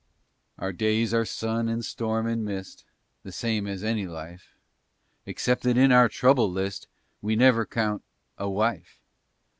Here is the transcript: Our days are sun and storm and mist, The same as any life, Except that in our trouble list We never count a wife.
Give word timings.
Our 0.57 0.73
days 0.73 1.13
are 1.13 1.25
sun 1.25 1.69
and 1.69 1.85
storm 1.85 2.25
and 2.25 2.43
mist, 2.43 2.85
The 3.21 3.31
same 3.31 3.67
as 3.67 3.83
any 3.83 4.07
life, 4.07 4.55
Except 5.27 5.61
that 5.61 5.77
in 5.77 5.91
our 5.91 6.09
trouble 6.09 6.51
list 6.51 6.87
We 7.21 7.35
never 7.35 7.67
count 7.67 8.01
a 8.35 8.49
wife. 8.49 8.99